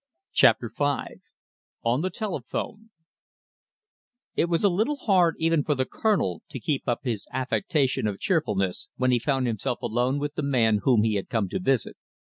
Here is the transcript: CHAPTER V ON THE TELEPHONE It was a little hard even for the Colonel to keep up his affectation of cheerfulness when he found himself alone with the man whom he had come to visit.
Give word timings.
CHAPTER 0.33 0.71
V 0.75 1.17
ON 1.83 2.01
THE 2.01 2.09
TELEPHONE 2.09 2.89
It 4.35 4.45
was 4.49 4.63
a 4.63 4.67
little 4.67 4.95
hard 4.95 5.35
even 5.37 5.63
for 5.63 5.75
the 5.75 5.85
Colonel 5.85 6.41
to 6.49 6.59
keep 6.59 6.87
up 6.87 7.01
his 7.03 7.27
affectation 7.31 8.07
of 8.07 8.19
cheerfulness 8.19 8.89
when 8.97 9.11
he 9.11 9.19
found 9.19 9.45
himself 9.45 9.79
alone 9.83 10.17
with 10.17 10.33
the 10.33 10.41
man 10.41 10.79
whom 10.81 11.03
he 11.03 11.13
had 11.17 11.29
come 11.29 11.49
to 11.49 11.59
visit. 11.59 11.97